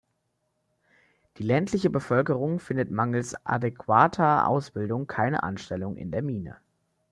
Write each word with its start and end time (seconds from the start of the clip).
Die 1.37 1.43
ländliche 1.43 1.91
Bevölkerung 1.91 2.57
findet 2.59 2.89
mangels 2.89 3.35
adäquater 3.45 4.47
Ausbildung 4.47 5.05
keine 5.05 5.43
Anstellung 5.43 5.95
in 5.95 6.09
der 6.09 6.23
Mine. 6.23 6.57